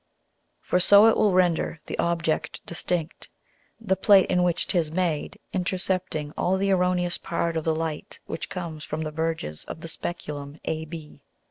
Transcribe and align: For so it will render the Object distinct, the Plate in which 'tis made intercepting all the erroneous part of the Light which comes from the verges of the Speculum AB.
For 0.61 0.79
so 0.79 1.05
it 1.05 1.15
will 1.15 1.31
render 1.31 1.79
the 1.85 1.99
Object 1.99 2.65
distinct, 2.65 3.29
the 3.79 3.95
Plate 3.95 4.31
in 4.31 4.41
which 4.41 4.67
'tis 4.67 4.89
made 4.89 5.37
intercepting 5.53 6.33
all 6.35 6.57
the 6.57 6.71
erroneous 6.71 7.19
part 7.19 7.55
of 7.55 7.65
the 7.65 7.75
Light 7.75 8.19
which 8.25 8.49
comes 8.49 8.83
from 8.83 9.03
the 9.03 9.11
verges 9.11 9.63
of 9.65 9.81
the 9.81 9.87
Speculum 9.87 10.59
AB. 10.65 11.21